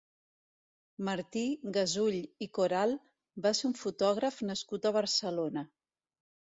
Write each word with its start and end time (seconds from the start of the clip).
Martí 1.09 1.43
Gasull 1.75 2.17
i 2.47 2.49
Coral 2.59 2.97
va 3.47 3.55
ser 3.61 3.67
un 3.73 3.79
fotògraf 3.85 4.43
nascut 4.51 4.91
a 4.93 4.99
Barcelona. 5.01 5.71